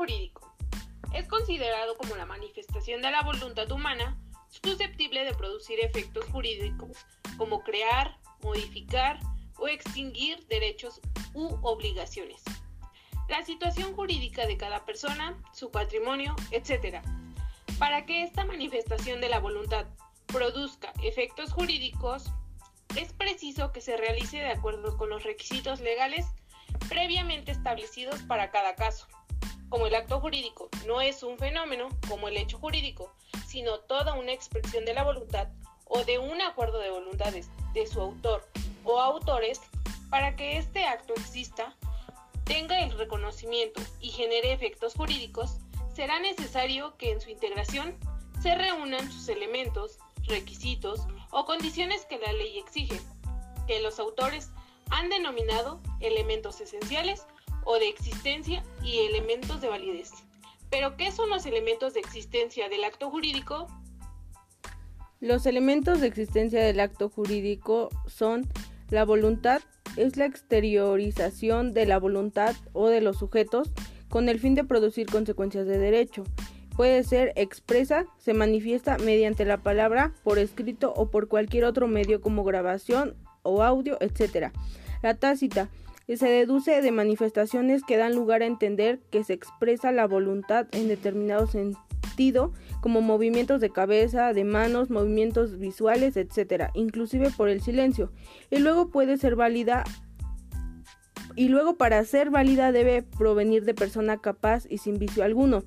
jurídico. 0.00 0.50
Es 1.12 1.28
considerado 1.28 1.94
como 1.98 2.16
la 2.16 2.24
manifestación 2.24 3.02
de 3.02 3.10
la 3.10 3.20
voluntad 3.20 3.70
humana 3.70 4.16
susceptible 4.48 5.24
de 5.24 5.34
producir 5.34 5.78
efectos 5.78 6.24
jurídicos 6.32 6.96
como 7.36 7.62
crear, 7.62 8.16
modificar 8.40 9.20
o 9.58 9.68
extinguir 9.68 10.42
derechos 10.46 11.02
u 11.34 11.54
obligaciones. 11.60 12.42
La 13.28 13.44
situación 13.44 13.94
jurídica 13.94 14.46
de 14.46 14.56
cada 14.56 14.86
persona, 14.86 15.36
su 15.52 15.70
patrimonio, 15.70 16.34
etc. 16.50 17.04
Para 17.78 18.06
que 18.06 18.22
esta 18.22 18.46
manifestación 18.46 19.20
de 19.20 19.28
la 19.28 19.38
voluntad 19.38 19.84
produzca 20.28 20.94
efectos 21.02 21.52
jurídicos, 21.52 22.24
es 22.96 23.12
preciso 23.12 23.70
que 23.70 23.82
se 23.82 23.98
realice 23.98 24.38
de 24.38 24.52
acuerdo 24.52 24.96
con 24.96 25.10
los 25.10 25.24
requisitos 25.24 25.80
legales 25.80 26.24
previamente 26.88 27.52
establecidos 27.52 28.22
para 28.22 28.50
cada 28.50 28.74
caso. 28.76 29.06
Como 29.70 29.86
el 29.86 29.94
acto 29.94 30.20
jurídico 30.20 30.68
no 30.86 31.00
es 31.00 31.22
un 31.22 31.38
fenómeno 31.38 31.88
como 32.08 32.26
el 32.26 32.36
hecho 32.36 32.58
jurídico, 32.58 33.14
sino 33.46 33.78
toda 33.78 34.14
una 34.14 34.32
expresión 34.32 34.84
de 34.84 34.94
la 34.94 35.04
voluntad 35.04 35.48
o 35.84 36.04
de 36.04 36.18
un 36.18 36.40
acuerdo 36.40 36.80
de 36.80 36.90
voluntades 36.90 37.48
de 37.72 37.86
su 37.86 38.00
autor 38.00 38.46
o 38.84 39.00
autores, 39.00 39.60
para 40.10 40.34
que 40.34 40.58
este 40.58 40.84
acto 40.84 41.14
exista, 41.14 41.76
tenga 42.44 42.80
el 42.82 42.90
reconocimiento 42.98 43.80
y 44.00 44.08
genere 44.10 44.52
efectos 44.52 44.94
jurídicos, 44.94 45.58
será 45.94 46.18
necesario 46.18 46.96
que 46.96 47.12
en 47.12 47.20
su 47.20 47.30
integración 47.30 47.96
se 48.42 48.56
reúnan 48.56 49.10
sus 49.12 49.28
elementos, 49.28 49.98
requisitos 50.24 51.02
o 51.30 51.44
condiciones 51.44 52.04
que 52.06 52.18
la 52.18 52.32
ley 52.32 52.58
exige, 52.58 53.00
que 53.68 53.80
los 53.80 54.00
autores 54.00 54.50
han 54.90 55.08
denominado 55.10 55.80
elementos 56.00 56.60
esenciales 56.60 57.24
o 57.64 57.78
de 57.78 57.88
existencia 57.88 58.62
y 58.82 58.98
elementos 59.00 59.60
de 59.60 59.68
validez. 59.68 60.10
Pero, 60.70 60.96
¿qué 60.96 61.10
son 61.10 61.30
los 61.30 61.46
elementos 61.46 61.94
de 61.94 62.00
existencia 62.00 62.68
del 62.68 62.84
acto 62.84 63.10
jurídico? 63.10 63.66
Los 65.20 65.44
elementos 65.46 66.00
de 66.00 66.06
existencia 66.06 66.62
del 66.62 66.80
acto 66.80 67.08
jurídico 67.08 67.90
son 68.06 68.48
la 68.88 69.04
voluntad, 69.04 69.60
es 69.96 70.16
la 70.16 70.24
exteriorización 70.24 71.74
de 71.74 71.86
la 71.86 71.98
voluntad 71.98 72.54
o 72.72 72.88
de 72.88 73.00
los 73.00 73.18
sujetos 73.18 73.70
con 74.08 74.28
el 74.28 74.40
fin 74.40 74.54
de 74.54 74.64
producir 74.64 75.06
consecuencias 75.06 75.66
de 75.66 75.78
derecho. 75.78 76.24
Puede 76.76 77.04
ser 77.04 77.32
expresa, 77.36 78.06
se 78.18 78.32
manifiesta 78.32 78.96
mediante 78.98 79.44
la 79.44 79.58
palabra, 79.58 80.14
por 80.24 80.38
escrito 80.38 80.92
o 80.96 81.10
por 81.10 81.28
cualquier 81.28 81.64
otro 81.64 81.86
medio 81.88 82.20
como 82.20 82.42
grabación 82.42 83.16
o 83.42 83.62
audio, 83.62 83.98
etc. 84.00 84.52
La 85.02 85.14
tácita 85.14 85.68
se 86.16 86.28
deduce 86.28 86.82
de 86.82 86.92
manifestaciones 86.92 87.82
que 87.84 87.96
dan 87.96 88.14
lugar 88.14 88.42
a 88.42 88.46
entender 88.46 89.00
que 89.10 89.24
se 89.24 89.32
expresa 89.32 89.92
la 89.92 90.06
voluntad 90.06 90.66
en 90.72 90.88
determinado 90.88 91.46
sentido, 91.46 92.52
como 92.80 93.00
movimientos 93.00 93.60
de 93.60 93.70
cabeza, 93.70 94.32
de 94.32 94.44
manos, 94.44 94.90
movimientos 94.90 95.58
visuales, 95.58 96.16
etc., 96.16 96.70
inclusive 96.74 97.30
por 97.36 97.48
el 97.48 97.60
silencio. 97.60 98.10
Y 98.50 98.58
luego 98.58 98.88
puede 98.88 99.16
ser 99.18 99.36
válida 99.36 99.84
y 101.36 101.48
luego 101.48 101.76
para 101.76 102.04
ser 102.04 102.30
válida 102.30 102.72
debe 102.72 103.02
provenir 103.02 103.64
de 103.64 103.74
persona 103.74 104.18
capaz 104.18 104.66
y 104.68 104.78
sin 104.78 104.98
vicio 104.98 105.24
alguno. 105.24 105.62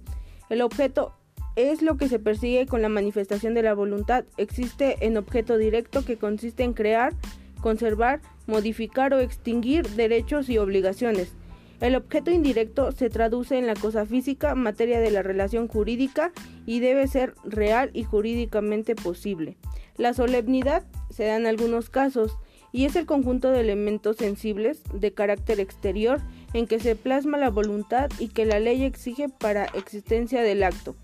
El 0.50 0.62
objeto 0.62 1.14
es 1.56 1.82
lo 1.82 1.98
que 1.98 2.10
se 2.10 2.20
persigue 2.20 2.66
con 2.66 2.82
la 2.82 2.90
manifestación 2.90 3.54
de 3.54 3.64
la 3.64 3.74
voluntad. 3.74 4.26
Existe 4.38 4.98
en 5.02 5.18
objeto 5.18 5.58
directo 5.58 6.04
que 6.04 6.18
consiste 6.18 6.64
en 6.64 6.74
crear, 6.74 7.14
conservar, 7.64 8.22
modificar 8.46 9.14
o 9.14 9.20
extinguir 9.20 9.88
derechos 9.88 10.50
y 10.50 10.58
obligaciones. 10.58 11.34
El 11.80 11.96
objeto 11.96 12.30
indirecto 12.30 12.92
se 12.92 13.10
traduce 13.10 13.58
en 13.58 13.66
la 13.66 13.74
cosa 13.74 14.06
física, 14.06 14.54
materia 14.54 15.00
de 15.00 15.12
la 15.12 15.24
relación 15.24 15.68
jurídica 15.68 16.32
y 16.66 16.82
debe 16.82 17.08
ser 17.08 17.34
real 17.44 17.90
y 17.94 18.04
jurídicamente 18.04 18.96
posible. 18.96 19.58
La 19.98 20.14
solemnidad 20.14 20.84
se 21.10 21.26
da 21.26 21.38
en 21.38 21.48
algunos 21.48 21.90
casos 21.90 22.38
y 22.74 22.86
es 22.86 22.96
el 22.96 23.06
conjunto 23.06 23.50
de 23.52 23.62
elementos 23.62 24.18
sensibles 24.18 24.82
de 24.94 25.14
carácter 25.14 25.60
exterior 25.60 26.20
en 26.54 26.68
que 26.68 26.80
se 26.80 26.96
plasma 26.96 27.38
la 27.38 27.50
voluntad 27.50 28.10
y 28.20 28.28
que 28.28 28.46
la 28.46 28.60
ley 28.60 28.84
exige 28.84 29.30
para 29.30 29.66
existencia 29.66 30.42
del 30.42 30.64
acto. 30.64 30.96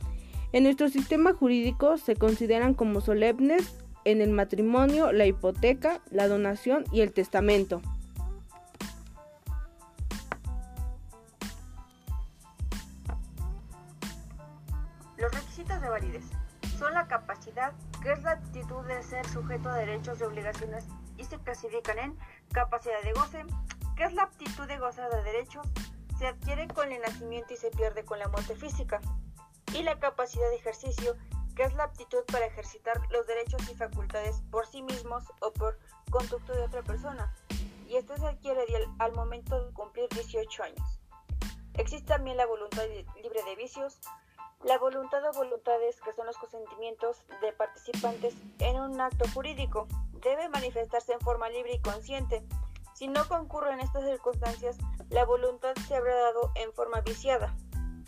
En 0.51 0.63
nuestro 0.63 0.89
sistema 0.89 1.33
jurídico 1.33 1.97
se 1.97 2.15
consideran 2.15 2.73
como 2.73 3.01
solemnes 3.01 3.75
en 4.05 4.21
el 4.21 4.31
matrimonio, 4.31 5.11
la 5.11 5.25
hipoteca, 5.25 6.01
la 6.11 6.27
donación 6.27 6.85
y 6.91 7.01
el 7.01 7.13
testamento. 7.13 7.81
Los 15.17 15.33
requisitos 15.33 15.81
de 15.81 15.89
validez 15.89 16.23
son 16.77 16.93
la 16.93 17.07
capacidad, 17.07 17.73
que 18.01 18.13
es 18.13 18.23
la 18.23 18.31
actitud 18.31 18.85
de 18.85 19.03
ser 19.03 19.27
sujeto 19.27 19.71
de 19.73 19.85
derechos 19.85 20.21
y 20.21 20.23
obligaciones 20.23 20.85
y 21.17 21.25
se 21.25 21.37
clasifican 21.39 21.99
en 21.99 22.17
capacidad 22.53 23.01
de 23.03 23.11
goce, 23.11 23.45
que 23.97 24.05
es 24.05 24.13
la 24.13 24.23
aptitud 24.23 24.65
de 24.65 24.77
gozar 24.77 25.11
de 25.11 25.21
derechos, 25.23 25.67
se 26.17 26.27
adquiere 26.27 26.67
con 26.69 26.91
el 26.91 27.01
nacimiento 27.01 27.53
y 27.53 27.57
se 27.57 27.69
pierde 27.71 28.05
con 28.05 28.19
la 28.19 28.29
muerte 28.29 28.55
física, 28.55 29.01
y 29.73 29.83
la 29.83 29.99
capacidad 29.99 30.49
de 30.49 30.55
ejercicio, 30.55 31.15
que 31.59 31.65
es 31.65 31.73
la 31.73 31.83
aptitud 31.83 32.23
para 32.31 32.45
ejercitar 32.45 33.01
los 33.11 33.27
derechos 33.27 33.69
y 33.69 33.75
facultades 33.75 34.41
por 34.49 34.65
sí 34.65 34.81
mismos 34.81 35.25
o 35.41 35.51
por 35.51 35.77
conducto 36.09 36.53
de 36.53 36.61
otra 36.61 36.83
persona, 36.83 37.35
y 37.85 37.97
este 37.97 38.17
se 38.17 38.27
adquiere 38.27 38.61
al 38.97 39.11
momento 39.11 39.65
de 39.65 39.73
cumplir 39.73 40.07
18 40.07 40.63
años. 40.63 41.01
Existe 41.73 42.07
también 42.07 42.37
la 42.37 42.45
voluntad 42.45 42.83
libre 43.21 43.43
de 43.43 43.57
vicios, 43.57 43.99
la 44.63 44.77
voluntad 44.77 45.21
o 45.25 45.33
voluntades, 45.33 45.99
que 45.99 46.13
son 46.13 46.27
los 46.27 46.37
consentimientos 46.37 47.25
de 47.41 47.51
participantes 47.51 48.35
en 48.59 48.79
un 48.79 49.01
acto 49.01 49.25
jurídico, 49.33 49.85
debe 50.13 50.47
manifestarse 50.47 51.11
en 51.11 51.19
forma 51.19 51.49
libre 51.49 51.73
y 51.73 51.81
consciente. 51.81 52.41
Si 52.93 53.09
no 53.09 53.27
concurre 53.27 53.73
en 53.73 53.81
estas 53.81 54.05
circunstancias, 54.05 54.77
la 55.09 55.25
voluntad 55.25 55.75
se 55.89 55.93
habrá 55.93 56.15
dado 56.15 56.53
en 56.55 56.71
forma 56.71 57.01
viciada. 57.01 57.53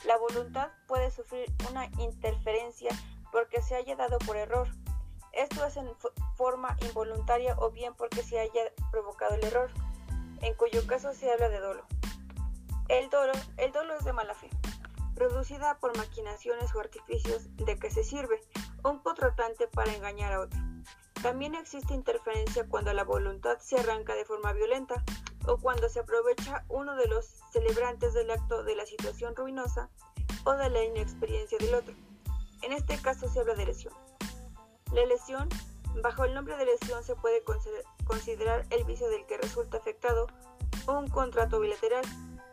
La 0.06 0.16
voluntad 0.16 0.70
puede 0.88 1.12
sufrir 1.12 1.54
una 1.70 1.88
interferencia 2.00 2.92
porque 3.32 3.62
se 3.62 3.76
haya 3.76 3.96
dado 3.96 4.18
por 4.20 4.38
error. 4.38 4.68
Esto 5.32 5.66
es 5.66 5.78
en 5.78 5.90
forma 6.36 6.76
involuntaria 6.82 7.56
o 7.58 7.72
bien 7.72 7.94
porque 7.96 8.24
se 8.24 8.40
haya 8.40 8.62
provocado 8.92 9.36
el 9.36 9.46
error, 9.46 9.72
en 10.42 10.54
cuyo 10.56 10.86
caso 10.88 11.14
se 11.14 11.32
habla 11.32 11.50
de 11.50 11.60
dolo. 11.60 11.86
El 12.90 13.10
dolo, 13.10 13.34
el 13.58 13.72
dolo 13.72 13.96
es 13.96 14.04
de 14.04 14.12
mala 14.12 14.34
fe, 14.34 14.50
producida 15.16 15.80
por 15.80 15.96
maquinaciones 15.98 16.76
o 16.76 16.80
artificios 16.80 17.56
de 17.56 17.78
que 17.78 17.90
se 17.90 18.04
sirve 18.04 18.42
un 18.84 19.00
contratante 19.00 19.68
para 19.68 19.94
engañar 19.94 20.34
a 20.34 20.42
otro. 20.42 20.60
También 21.22 21.54
existe 21.56 21.94
interferencia 21.94 22.68
cuando 22.68 22.92
la 22.94 23.04
voluntad 23.04 23.60
se 23.60 23.78
arranca 23.80 24.16
de 24.16 24.26
forma 24.26 24.54
violenta 24.54 25.04
o 25.48 25.58
cuando 25.58 25.88
se 25.88 26.00
aprovecha 26.00 26.66
uno 26.68 26.96
de 26.96 27.08
los 27.08 27.26
celebrantes 27.52 28.14
del 28.14 28.32
acto 28.32 28.64
de 28.64 28.76
la 28.76 28.86
situación 28.86 29.36
ruinosa 29.36 29.90
o 30.46 30.54
de 30.54 30.70
la 30.70 30.84
inexperiencia 30.84 31.58
del 31.60 31.76
otro. 31.76 31.94
En 32.62 32.74
este 32.74 32.98
caso 33.02 33.28
se 33.30 33.40
habla 33.40 33.56
de 33.56 33.66
lesión. 33.66 33.94
La 34.92 35.06
lesión, 35.06 35.50
bajo 36.02 36.26
el 36.26 36.34
nombre 36.34 36.58
de 36.58 36.66
lesión, 36.66 37.04
se 37.04 37.16
puede 37.16 37.44
considerar 38.06 38.66
el 38.70 38.84
vicio 38.84 39.10
del 39.10 39.26
que 39.26 39.38
resulta 39.38 39.78
afectado 39.78 40.28
un 40.88 41.08
contrato 41.08 41.60
bilateral 41.60 42.04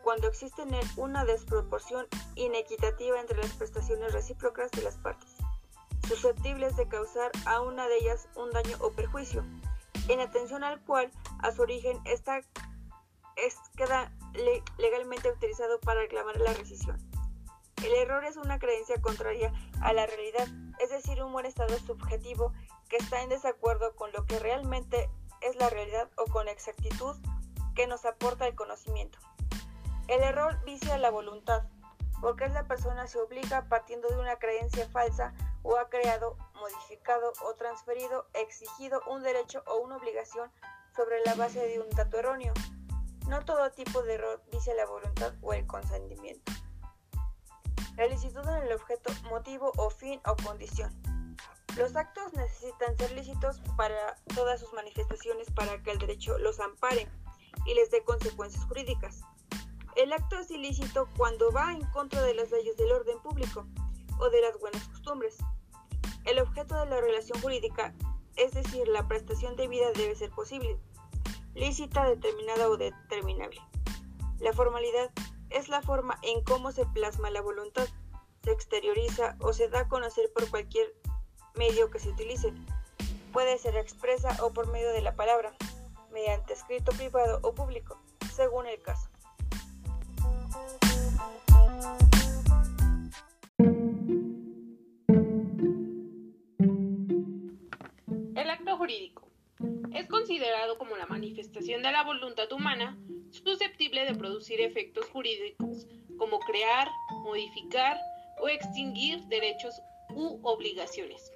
cuando 0.03 0.27
existe 0.27 0.61
en 0.61 0.73
él 0.73 0.87
una 0.97 1.25
desproporción 1.25 2.07
inequitativa 2.35 3.19
entre 3.19 3.37
las 3.37 3.53
prestaciones 3.53 4.13
recíprocas 4.13 4.71
de 4.71 4.81
las 4.81 4.97
partes, 4.97 5.35
susceptibles 6.07 6.75
de 6.77 6.87
causar 6.87 7.31
a 7.45 7.61
una 7.61 7.87
de 7.87 7.97
ellas 7.97 8.27
un 8.35 8.49
daño 8.51 8.77
o 8.79 8.91
perjuicio, 8.91 9.43
en 10.07 10.19
atención 10.19 10.63
al 10.63 10.81
cual 10.83 11.11
a 11.39 11.51
su 11.51 11.61
origen 11.61 11.99
es, 12.05 12.23
queda 13.75 14.11
legalmente 14.77 15.31
utilizado 15.31 15.79
para 15.79 16.01
reclamar 16.01 16.37
la 16.37 16.53
rescisión. 16.53 17.08
El 17.83 17.93
error 17.95 18.25
es 18.25 18.35
una 18.35 18.59
creencia 18.59 19.01
contraria 19.01 19.53
a 19.81 19.93
la 19.93 20.05
realidad, 20.05 20.47
es 20.79 20.89
decir, 20.89 21.23
un 21.23 21.31
buen 21.31 21.45
estado 21.45 21.77
subjetivo 21.79 22.53
que 22.89 22.97
está 22.97 23.21
en 23.21 23.29
desacuerdo 23.29 23.95
con 23.95 24.11
lo 24.11 24.25
que 24.25 24.37
realmente 24.39 25.09
es 25.41 25.55
la 25.55 25.69
realidad 25.69 26.09
o 26.17 26.25
con 26.25 26.45
la 26.45 26.51
exactitud 26.51 27.15
que 27.75 27.87
nos 27.87 28.03
aporta 28.05 28.47
el 28.47 28.55
conocimiento. 28.55 29.17
El 30.07 30.21
error 30.23 30.61
vicia 30.65 30.97
la 30.97 31.09
voluntad, 31.09 31.63
porque 32.19 32.45
es 32.45 32.51
la 32.51 32.67
persona 32.67 33.07
se 33.07 33.19
obliga 33.19 33.69
partiendo 33.69 34.09
de 34.09 34.19
una 34.19 34.35
creencia 34.37 34.89
falsa 34.89 35.33
o 35.63 35.77
ha 35.77 35.87
creado, 35.87 36.35
modificado 36.55 37.31
o 37.45 37.53
transferido, 37.53 38.27
exigido 38.33 39.01
un 39.07 39.23
derecho 39.23 39.63
o 39.67 39.77
una 39.77 39.97
obligación 39.97 40.51
sobre 40.95 41.21
la 41.25 41.35
base 41.35 41.65
de 41.65 41.79
un 41.79 41.89
dato 41.91 42.19
erróneo. 42.19 42.53
No 43.27 43.45
todo 43.45 43.71
tipo 43.71 44.01
de 44.03 44.15
error 44.15 44.43
vicia 44.51 44.73
la 44.73 44.85
voluntad 44.85 45.33
o 45.41 45.53
el 45.53 45.65
consentimiento. 45.65 46.51
La 47.99 48.07
licitud 48.07 48.47
en 48.47 48.63
el 48.63 48.71
objeto, 48.71 49.11
motivo 49.29 49.73
o 49.75 49.89
fin 49.89 50.21
o 50.25 50.33
condición. 50.45 50.89
Los 51.75 51.97
actos 51.97 52.33
necesitan 52.33 52.97
ser 52.97 53.11
lícitos 53.11 53.59
para 53.75 54.15
todas 54.33 54.61
sus 54.61 54.71
manifestaciones 54.71 55.51
para 55.51 55.83
que 55.83 55.91
el 55.91 55.97
derecho 55.97 56.37
los 56.37 56.61
ampare 56.61 57.09
y 57.65 57.73
les 57.73 57.91
dé 57.91 58.01
consecuencias 58.05 58.63
jurídicas. 58.67 59.19
El 59.97 60.13
acto 60.13 60.39
es 60.39 60.49
ilícito 60.49 61.09
cuando 61.17 61.51
va 61.51 61.73
en 61.73 61.83
contra 61.91 62.21
de 62.23 62.35
las 62.35 62.49
leyes 62.51 62.77
del 62.77 62.93
orden 62.93 63.19
público 63.19 63.67
o 64.17 64.29
de 64.29 64.39
las 64.43 64.57
buenas 64.61 64.87
costumbres. 64.87 65.35
El 66.23 66.39
objeto 66.39 66.79
de 66.79 66.85
la 66.85 67.01
relación 67.01 67.41
jurídica, 67.41 67.93
es 68.37 68.53
decir, 68.53 68.87
la 68.87 69.09
prestación 69.09 69.57
de 69.57 69.67
vida 69.67 69.91
debe 69.93 70.15
ser 70.15 70.29
posible, 70.29 70.79
lícita, 71.53 72.07
determinada 72.07 72.69
o 72.69 72.77
determinable. 72.77 73.59
La 74.39 74.53
formalidad 74.53 75.11
es 75.49 75.69
la 75.69 75.81
forma 75.81 76.19
en 76.21 76.43
cómo 76.43 76.71
se 76.71 76.85
plasma 76.85 77.29
la 77.29 77.41
voluntad, 77.41 77.87
se 78.43 78.51
exterioriza 78.51 79.35
o 79.39 79.53
se 79.53 79.69
da 79.69 79.81
a 79.81 79.87
conocer 79.87 80.31
por 80.33 80.49
cualquier 80.49 80.93
medio 81.55 81.89
que 81.89 81.99
se 81.99 82.09
utilice. 82.09 82.53
Puede 83.33 83.57
ser 83.57 83.75
expresa 83.75 84.35
o 84.43 84.53
por 84.53 84.67
medio 84.71 84.91
de 84.91 85.01
la 85.01 85.15
palabra, 85.15 85.53
mediante 86.11 86.53
escrito 86.53 86.91
privado 86.93 87.39
o 87.43 87.53
público, 87.53 87.99
según 88.33 88.67
el 88.67 88.81
caso. 88.81 89.09
El 98.35 98.49
acto 98.49 98.77
jurídico 98.77 99.27
es 99.93 100.07
considerado 100.07 100.77
como 100.77 100.95
la 100.95 101.05
manifestación 101.05 101.83
de 101.83 101.91
la 101.91 102.03
voluntad 102.03 102.51
humana 102.51 102.97
susceptible 103.31 103.78
de 104.05 104.15
producir 104.15 104.61
efectos 104.61 105.05
jurídicos 105.07 105.87
como 106.17 106.39
crear, 106.39 106.87
modificar 107.23 107.97
o 108.41 108.47
extinguir 108.47 109.19
derechos 109.25 109.81
u 110.15 110.39
obligaciones. 110.43 111.31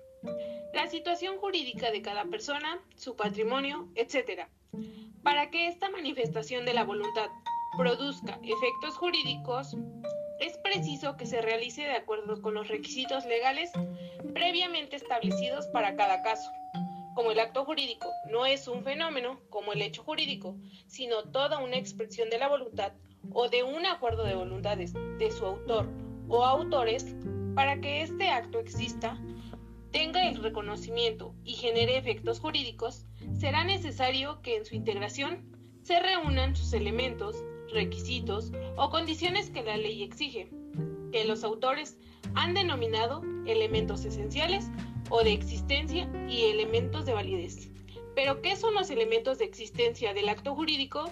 La 0.74 0.88
situación 0.88 1.38
jurídica 1.38 1.92
de 1.92 2.02
cada 2.02 2.26
persona, 2.26 2.82
su 2.96 3.16
patrimonio, 3.16 3.90
etc. 3.96 4.48
Para 5.22 5.50
que 5.50 5.68
esta 5.68 5.90
manifestación 5.90 6.66
de 6.66 6.74
la 6.74 6.84
voluntad 6.84 7.30
produzca 7.78 8.40
efectos 8.44 8.98
jurídicos, 8.98 9.76
es 10.40 10.58
preciso 10.58 11.16
que 11.16 11.26
se 11.26 11.42
realice 11.42 11.84
de 11.84 11.96
acuerdo 11.96 12.42
con 12.42 12.54
los 12.54 12.68
requisitos 12.68 13.26
legales 13.26 13.72
previamente 14.34 14.96
establecidos 14.96 15.68
para 15.68 15.96
cada 15.96 16.22
caso. 16.22 16.52
Como 17.16 17.32
el 17.32 17.40
acto 17.40 17.64
jurídico 17.64 18.10
no 18.32 18.46
es 18.46 18.68
un 18.68 18.84
fenómeno 18.84 19.40
como 19.50 19.74
el 19.74 19.82
hecho 19.82 20.04
jurídico, 20.04 20.58
sino 20.88 21.24
toda 21.24 21.60
una 21.60 21.78
expresión 21.78 22.30
de 22.30 22.40
la 22.40 22.48
voluntad 22.48 22.94
o 23.32 23.50
de 23.50 23.64
un 23.64 23.86
acuerdo 23.86 24.24
de 24.24 24.36
voluntades 24.36 24.94
de 24.94 25.32
su 25.32 25.46
autor 25.46 25.88
o 26.28 26.44
autores, 26.44 27.16
para 27.56 27.80
que 27.80 28.02
este 28.02 28.30
acto 28.30 28.60
exista, 28.60 29.20
tenga 29.92 30.28
el 30.28 30.42
reconocimiento 30.42 31.36
y 31.44 31.54
genere 31.54 31.98
efectos 31.98 32.40
jurídicos, 32.40 33.06
será 33.40 33.64
necesario 33.64 34.42
que 34.42 34.58
en 34.58 34.66
su 34.66 34.76
integración 34.76 35.54
se 35.84 36.00
reúnan 36.00 36.56
sus 36.56 36.74
elementos, 36.74 37.36
requisitos 37.72 38.52
o 38.76 38.90
condiciones 38.90 39.52
que 39.52 39.62
la 39.62 39.78
ley 39.78 40.02
exige, 40.02 40.50
que 41.12 41.26
los 41.26 41.44
autores 41.44 42.00
han 42.34 42.56
denominado 42.56 43.22
elementos 43.46 44.04
esenciales 44.04 44.66
o 45.10 45.24
de 45.24 45.34
existencia 45.34 46.10
y 46.28 46.44
elementos 46.46 47.06
de 47.06 47.14
validez. 47.14 47.70
Pero, 48.16 48.42
¿qué 48.42 48.56
son 48.56 48.74
los 48.74 48.90
elementos 48.92 49.40
de 49.40 49.46
existencia 49.46 50.14
del 50.14 50.30
acto 50.30 50.56
jurídico? 50.56 51.12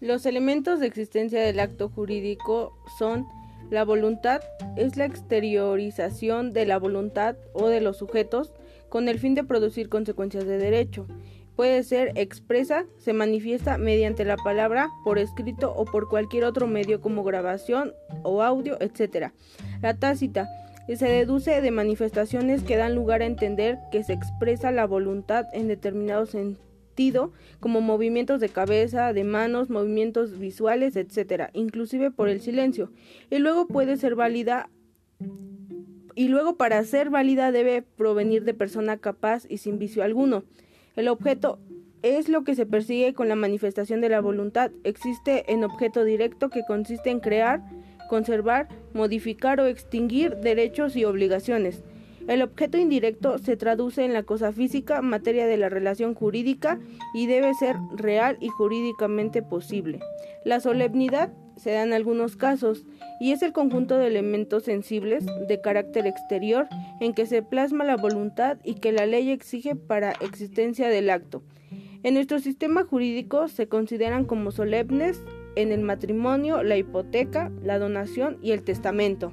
Los 0.00 0.26
elementos 0.26 0.78
de 0.78 0.86
existencia 0.86 1.40
del 1.40 1.58
acto 1.58 1.88
jurídico 1.88 2.78
son 2.98 3.26
la 3.70 3.84
voluntad, 3.84 4.40
es 4.76 4.96
la 4.96 5.04
exteriorización 5.04 6.52
de 6.52 6.66
la 6.66 6.78
voluntad 6.78 7.36
o 7.52 7.68
de 7.68 7.80
los 7.80 7.98
sujetos 7.98 8.52
con 8.88 9.08
el 9.08 9.18
fin 9.18 9.34
de 9.34 9.44
producir 9.44 9.88
consecuencias 9.88 10.46
de 10.46 10.58
derecho. 10.58 11.06
Puede 11.56 11.82
ser 11.82 12.12
expresa, 12.14 12.86
se 12.98 13.12
manifiesta 13.12 13.78
mediante 13.78 14.24
la 14.24 14.36
palabra, 14.36 14.90
por 15.04 15.18
escrito 15.18 15.74
o 15.74 15.84
por 15.84 16.08
cualquier 16.08 16.44
otro 16.44 16.68
medio 16.68 17.00
como 17.00 17.24
grabación 17.24 17.92
o 18.22 18.42
audio, 18.42 18.78
etc. 18.80 19.32
La 19.82 19.98
tácita 19.98 20.48
se 20.96 21.06
deduce 21.06 21.60
de 21.60 21.70
manifestaciones 21.70 22.62
que 22.62 22.76
dan 22.76 22.94
lugar 22.94 23.22
a 23.22 23.26
entender 23.26 23.78
que 23.92 24.02
se 24.02 24.14
expresa 24.14 24.72
la 24.72 24.86
voluntad 24.86 25.46
en 25.52 25.68
determinado 25.68 26.26
sentido, 26.26 27.32
como 27.60 27.80
movimientos 27.80 28.40
de 28.40 28.48
cabeza, 28.48 29.12
de 29.12 29.24
manos, 29.24 29.70
movimientos 29.70 30.38
visuales, 30.38 30.96
etc., 30.96 31.50
inclusive 31.52 32.10
por 32.10 32.28
el 32.28 32.40
silencio. 32.40 32.90
Y 33.30 33.38
luego 33.38 33.66
puede 33.66 33.96
ser 33.96 34.14
válida 34.14 34.70
y 36.14 36.26
luego 36.26 36.56
para 36.56 36.82
ser 36.82 37.10
válida 37.10 37.52
debe 37.52 37.82
provenir 37.82 38.44
de 38.44 38.52
persona 38.52 38.96
capaz 38.96 39.44
y 39.48 39.58
sin 39.58 39.78
vicio 39.78 40.02
alguno. 40.02 40.42
El 40.96 41.06
objeto 41.06 41.60
es 42.02 42.28
lo 42.28 42.42
que 42.42 42.56
se 42.56 42.66
persigue 42.66 43.14
con 43.14 43.28
la 43.28 43.36
manifestación 43.36 44.00
de 44.00 44.08
la 44.08 44.20
voluntad. 44.20 44.72
Existe 44.82 45.52
en 45.52 45.62
objeto 45.62 46.02
directo 46.02 46.50
que 46.50 46.64
consiste 46.66 47.10
en 47.10 47.20
crear, 47.20 47.62
conservar, 48.08 48.68
modificar 48.98 49.60
o 49.60 49.66
extinguir 49.66 50.36
derechos 50.38 50.96
y 50.96 51.04
obligaciones. 51.04 51.84
El 52.26 52.42
objeto 52.42 52.76
indirecto 52.76 53.38
se 53.38 53.56
traduce 53.56 54.04
en 54.04 54.12
la 54.12 54.24
cosa 54.24 54.52
física, 54.52 55.00
materia 55.00 55.46
de 55.46 55.56
la 55.56 55.68
relación 55.68 56.14
jurídica 56.14 56.78
y 57.14 57.26
debe 57.26 57.54
ser 57.54 57.76
real 57.96 58.36
y 58.40 58.48
jurídicamente 58.48 59.40
posible. 59.40 60.00
La 60.44 60.60
solemnidad 60.60 61.32
se 61.56 61.70
da 61.70 61.84
en 61.84 61.92
algunos 61.92 62.36
casos 62.36 62.84
y 63.20 63.32
es 63.32 63.42
el 63.42 63.52
conjunto 63.52 63.96
de 63.96 64.08
elementos 64.08 64.64
sensibles 64.64 65.24
de 65.46 65.60
carácter 65.60 66.06
exterior 66.06 66.66
en 67.00 67.14
que 67.14 67.24
se 67.24 67.42
plasma 67.42 67.84
la 67.84 67.96
voluntad 67.96 68.58
y 68.64 68.74
que 68.74 68.92
la 68.92 69.06
ley 69.06 69.30
exige 69.30 69.76
para 69.76 70.12
existencia 70.20 70.88
del 70.88 71.08
acto. 71.08 71.42
En 72.02 72.14
nuestro 72.14 72.40
sistema 72.40 72.84
jurídico 72.84 73.48
se 73.48 73.68
consideran 73.68 74.24
como 74.24 74.50
solemnes 74.50 75.20
en 75.58 75.72
el 75.72 75.80
matrimonio, 75.80 76.62
la 76.62 76.76
hipoteca, 76.76 77.50
la 77.64 77.80
donación 77.80 78.38
y 78.40 78.52
el 78.52 78.62
testamento. 78.62 79.32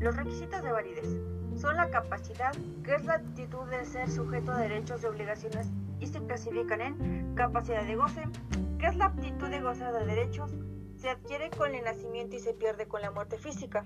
Los 0.00 0.16
requisitos 0.16 0.60
de 0.64 0.72
validez 0.72 1.16
son 1.54 1.76
la 1.76 1.88
capacidad, 1.90 2.52
que 2.82 2.96
es 2.96 3.04
la 3.04 3.14
actitud 3.14 3.64
de 3.70 3.84
ser 3.84 4.10
sujeto 4.10 4.52
de 4.56 4.62
derechos 4.62 5.04
y 5.04 5.06
obligaciones 5.06 5.68
y 6.00 6.08
se 6.08 6.18
clasifican 6.20 6.80
en 6.80 7.34
capacidad 7.36 7.84
de 7.84 7.94
goce, 7.94 8.24
que 8.80 8.86
es 8.86 8.96
la 8.96 9.04
aptitud 9.04 9.48
de 9.50 9.60
gozar 9.60 9.92
de 9.92 10.04
derechos, 10.04 10.50
se 10.96 11.10
adquiere 11.10 11.50
con 11.50 11.76
el 11.76 11.84
nacimiento 11.84 12.34
y 12.34 12.40
se 12.40 12.54
pierde 12.54 12.88
con 12.88 13.02
la 13.02 13.12
muerte 13.12 13.38
física, 13.38 13.84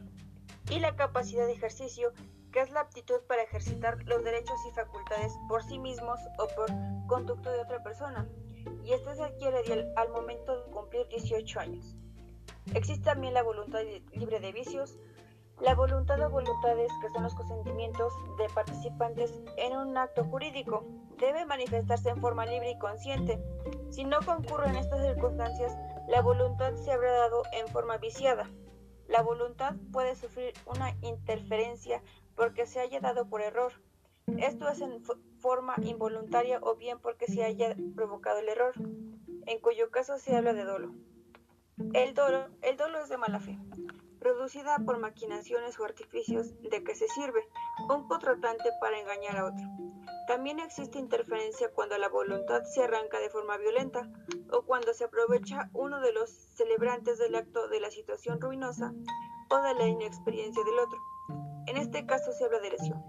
y 0.71 0.79
la 0.81 0.97
capacidad 0.97 1.47
de 1.47 1.53
ejercicio, 1.53 2.13
que 2.55 2.61
es 2.61 2.71
la 2.71 2.83
aptitud 2.83 3.21
para 3.27 3.43
ejercitar 3.43 3.99
los 4.05 4.23
derechos 4.23 4.57
y 4.71 4.75
facultades 4.75 5.37
por 5.49 5.65
sí 5.65 5.77
mismos 5.77 6.21
o 6.39 6.47
por 6.55 6.69
conducto 7.09 7.51
de 7.51 7.61
otra 7.61 7.83
persona, 7.83 8.29
y 8.85 8.93
esta 8.93 9.13
se 9.17 9.25
adquiere 9.25 9.93
al 9.97 10.11
momento 10.11 10.65
de 10.65 10.71
cumplir 10.71 11.09
18 11.09 11.59
años. 11.59 11.97
Existe 12.73 13.07
también 13.07 13.35
la 13.35 13.43
voluntad 13.43 13.81
libre 14.13 14.39
de 14.39 14.53
vicios, 14.53 14.97
la 15.61 15.75
voluntad 15.75 16.21
o 16.21 16.31
voluntades, 16.31 16.93
que 17.03 17.11
son 17.11 17.25
los 17.25 17.35
consentimientos 17.35 18.13
de 18.39 18.49
participantes 18.55 19.35
en 19.57 19.77
un 19.77 19.99
acto 19.99 20.23
jurídico, 20.23 20.85
debe 21.19 21.45
manifestarse 21.47 22.11
en 22.11 22.21
forma 22.21 22.47
libre 22.47 22.71
y 22.71 22.79
consciente. 22.79 23.43
Si 23.91 24.05
no 24.05 24.21
concurren 24.25 24.77
estas 24.77 25.01
circunstancias, 25.01 25.77
la 26.07 26.23
voluntad 26.23 26.75
se 26.77 26.93
habrá 26.93 27.11
dado 27.11 27.43
en 27.53 27.67
forma 27.67 27.97
viciada. 27.97 28.49
La 29.09 29.23
voluntad 29.23 29.75
puede 29.93 30.15
sufrir 30.15 30.55
una 30.67 30.97
interferencia 31.03 32.01
porque 32.37 32.67
se 32.67 32.81
haya 32.81 33.01
dado 33.01 33.29
por 33.29 33.43
error. 33.43 33.73
Esto 34.39 34.69
es 34.69 34.81
en 34.81 35.03
forma 35.39 35.75
involuntaria 35.83 36.59
o 36.63 36.77
bien 36.77 36.99
porque 36.99 37.27
se 37.27 37.45
haya 37.45 37.77
provocado 37.95 38.39
el 38.39 38.49
error, 38.49 38.75
en 39.47 39.61
cuyo 39.61 39.91
caso 39.91 40.19
se 40.19 40.37
habla 40.37 40.55
de 40.55 40.65
dolo. 40.65 40.95
El 41.93 42.15
dolo, 42.15 42.49
el 42.63 42.77
dolo 42.77 43.01
es 43.01 43.09
de 43.09 43.17
mala 43.19 43.41
fe 43.41 43.59
producida 44.25 44.79
por 44.79 44.99
maquinaciones 44.99 45.79
o 45.79 45.85
artificios 45.85 46.59
de 46.63 46.83
que 46.83 46.95
se 46.95 47.07
sirve 47.09 47.47
un 47.91 48.09
contratante 48.09 48.71
para 48.81 48.99
engañar 48.99 49.37
a 49.37 49.45
otro. 49.45 49.67
También 50.27 50.61
existe 50.61 50.99
interferencia 50.99 51.71
cuando 51.75 51.99
la 51.99 52.09
voluntad 52.09 52.63
se 52.63 52.83
arranca 52.83 53.21
de 53.21 53.29
forma 53.29 53.59
violenta 53.59 54.11
o 54.51 54.63
cuando 54.63 54.95
se 54.95 55.05
aprovecha 55.05 55.69
uno 55.75 56.01
de 56.01 56.15
los 56.15 56.31
celebrantes 56.31 57.19
del 57.19 57.35
acto 57.35 57.69
de 57.69 57.81
la 57.81 57.91
situación 57.91 58.41
ruinosa 58.41 58.95
o 59.51 59.61
de 59.61 59.75
la 59.75 59.87
inexperiencia 59.89 60.65
del 60.65 60.79
otro. 60.79 60.99
En 61.67 61.77
este 61.77 62.07
caso 62.07 62.33
se 62.33 62.45
habla 62.45 62.61
de 62.61 62.71
lesión. 62.71 63.03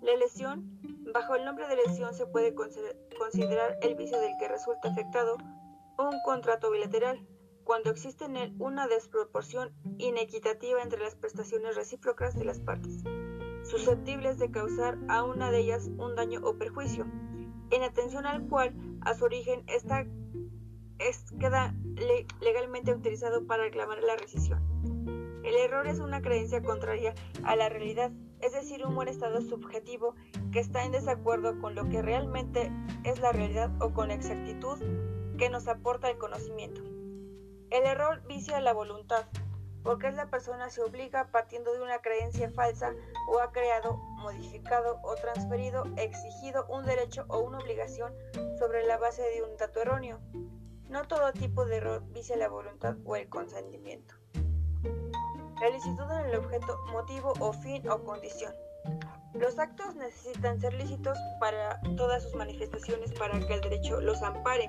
La 0.00 0.16
lesión, 0.16 0.80
bajo 1.12 1.34
el 1.36 1.44
nombre 1.44 1.68
de 1.68 1.76
lesión, 1.76 2.14
se 2.14 2.26
puede 2.26 2.54
considerar 2.54 3.78
el 3.82 3.94
vicio 3.94 4.20
del 4.20 4.36
que 4.38 4.48
resulta 4.48 4.88
afectado 4.88 5.36
un 5.98 6.20
contrato 6.24 6.70
bilateral 6.70 7.26
cuando 7.64 7.90
existe 7.90 8.24
en 8.24 8.36
él 8.36 8.54
una 8.58 8.88
desproporción 8.88 9.72
inequitativa 9.98 10.82
entre 10.82 11.00
las 11.00 11.14
prestaciones 11.14 11.76
recíprocas 11.76 12.34
de 12.34 12.44
las 12.44 12.58
partes, 12.58 13.04
susceptibles 13.62 14.38
de 14.38 14.50
causar 14.50 14.98
a 15.08 15.22
una 15.22 15.50
de 15.50 15.58
ellas 15.58 15.88
un 15.98 16.16
daño 16.16 16.40
o 16.42 16.56
perjuicio, 16.56 17.06
en 17.70 17.82
atención 17.82 18.26
al 18.26 18.48
cual 18.48 18.74
a 19.02 19.14
su 19.14 19.24
origen 19.24 19.62
está, 19.68 20.06
es, 20.98 21.24
queda 21.38 21.74
legalmente 22.40 22.90
autorizado 22.90 23.46
para 23.46 23.64
reclamar 23.64 24.02
la 24.02 24.16
rescisión. 24.16 24.69
El 25.50 25.56
error 25.56 25.88
es 25.88 25.98
una 25.98 26.22
creencia 26.22 26.62
contraria 26.62 27.12
a 27.42 27.56
la 27.56 27.68
realidad, 27.68 28.12
es 28.40 28.52
decir, 28.52 28.86
un 28.86 28.94
buen 28.94 29.08
estado 29.08 29.40
subjetivo 29.40 30.14
que 30.52 30.60
está 30.60 30.84
en 30.84 30.92
desacuerdo 30.92 31.58
con 31.60 31.74
lo 31.74 31.88
que 31.88 32.02
realmente 32.02 32.70
es 33.02 33.18
la 33.18 33.32
realidad 33.32 33.68
o 33.82 33.92
con 33.92 34.06
la 34.06 34.14
exactitud 34.14 34.78
que 35.38 35.50
nos 35.50 35.66
aporta 35.66 36.08
el 36.08 36.18
conocimiento. 36.18 36.82
El 37.70 37.84
error 37.84 38.22
vicia 38.28 38.60
la 38.60 38.72
voluntad, 38.72 39.26
porque 39.82 40.06
es 40.06 40.14
la 40.14 40.30
persona 40.30 40.70
se 40.70 40.82
obliga 40.82 41.32
partiendo 41.32 41.72
de 41.72 41.82
una 41.82 41.98
creencia 41.98 42.48
falsa 42.52 42.94
o 43.28 43.40
ha 43.40 43.50
creado, 43.50 43.96
modificado 44.18 45.00
o 45.02 45.16
transferido, 45.16 45.82
exigido 45.96 46.64
un 46.68 46.86
derecho 46.86 47.24
o 47.26 47.40
una 47.40 47.58
obligación 47.58 48.14
sobre 48.56 48.86
la 48.86 48.98
base 48.98 49.22
de 49.22 49.42
un 49.42 49.56
dato 49.56 49.80
erróneo. 49.80 50.20
No 50.88 51.08
todo 51.08 51.32
tipo 51.32 51.64
de 51.64 51.78
error 51.78 52.04
vicia 52.12 52.36
la 52.36 52.48
voluntad 52.48 52.98
o 53.04 53.16
el 53.16 53.28
consentimiento. 53.28 54.19
Licitud 55.68 56.10
en 56.10 56.26
el 56.26 56.36
objeto, 56.36 56.78
motivo 56.90 57.32
o 57.38 57.52
fin 57.52 57.88
o 57.88 58.02
condición. 58.02 58.52
Los 59.34 59.58
actos 59.58 59.94
necesitan 59.94 60.60
ser 60.60 60.74
lícitos 60.74 61.16
para 61.38 61.80
todas 61.96 62.24
sus 62.24 62.34
manifestaciones 62.34 63.12
para 63.12 63.38
que 63.38 63.54
el 63.54 63.60
derecho 63.60 64.00
los 64.00 64.20
ampare 64.22 64.68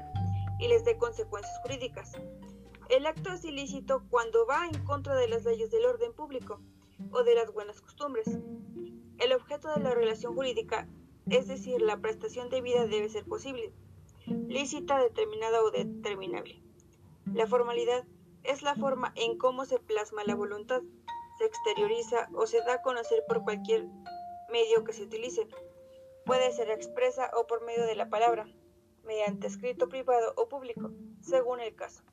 y 0.60 0.68
les 0.68 0.86
dé 0.86 0.98
consecuencias 0.98 1.58
jurídicas. 1.64 2.12
El 2.90 3.08
acto 3.08 3.34
es 3.34 3.44
ilícito 3.44 4.04
cuando 4.10 4.46
va 4.46 4.68
en 4.68 4.86
contra 4.86 5.16
de 5.16 5.28
las 5.28 5.44
leyes 5.44 5.72
del 5.72 5.86
orden 5.86 6.14
público 6.14 6.62
o 7.12 7.24
de 7.24 7.36
las 7.36 7.52
buenas 7.52 7.82
costumbres. 7.82 8.28
El 9.18 9.34
objeto 9.34 9.74
de 9.74 9.82
la 9.82 9.96
relación 9.96 10.36
jurídica, 10.36 10.88
es 11.30 11.48
decir, 11.48 11.82
la 11.82 11.98
prestación 11.98 12.50
de 12.50 12.62
vida 12.62 12.86
debe 12.86 13.10
ser 13.10 13.26
posible, 13.26 13.74
lícita, 14.26 15.02
determinada 15.02 15.64
o 15.64 15.72
determinable. 15.72 16.62
La 17.34 17.48
formalidad 17.48 18.06
es 18.44 18.62
la 18.62 18.76
forma 18.76 19.14
en 19.16 19.38
cómo 19.38 19.66
se 19.66 19.80
plasma 19.80 20.24
la 20.24 20.36
voluntad, 20.36 20.82
se 21.38 21.46
exterioriza 21.46 22.30
o 22.34 22.46
se 22.48 22.62
da 22.62 22.76
a 22.76 22.82
conocer 22.82 23.24
por 23.28 23.44
cualquier 23.44 23.88
medio 24.52 24.84
que 24.84 24.94
se 24.94 25.04
utilice. 25.04 25.48
Puede 26.26 26.52
ser 26.52 26.70
expresa 26.70 27.32
o 27.36 27.48
por 27.48 27.66
medio 27.66 27.86
de 27.86 27.96
la 27.96 28.10
palabra, 28.10 28.48
mediante 29.04 29.48
escrito 29.48 29.90
privado 29.90 30.34
o 30.38 30.48
público, 30.48 30.92
según 31.22 31.60
el 31.60 31.76
caso. 31.76 32.04